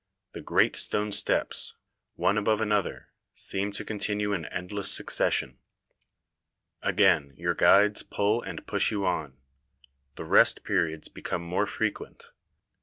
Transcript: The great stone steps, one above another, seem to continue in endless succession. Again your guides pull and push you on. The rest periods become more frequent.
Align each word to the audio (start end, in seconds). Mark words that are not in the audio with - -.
The 0.31 0.41
great 0.41 0.75
stone 0.77 1.11
steps, 1.11 1.75
one 2.15 2.35
above 2.35 2.59
another, 2.59 3.09
seem 3.33 3.71
to 3.73 3.85
continue 3.85 4.33
in 4.33 4.45
endless 4.45 4.91
succession. 4.91 5.59
Again 6.81 7.35
your 7.37 7.53
guides 7.53 8.01
pull 8.01 8.41
and 8.41 8.65
push 8.65 8.89
you 8.89 9.05
on. 9.05 9.37
The 10.15 10.25
rest 10.25 10.63
periods 10.63 11.07
become 11.07 11.43
more 11.43 11.67
frequent. 11.67 12.31